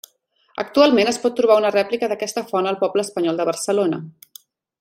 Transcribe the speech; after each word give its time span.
Actualment 0.63 1.11
es 1.11 1.19
pot 1.25 1.35
trobar 1.41 1.59
una 1.63 1.71
rèplica 1.75 2.11
d'aquesta 2.13 2.45
font 2.53 2.71
al 2.73 2.81
Poble 2.83 3.07
Espanyol 3.09 3.43
de 3.43 3.49
Barcelona. 3.51 4.05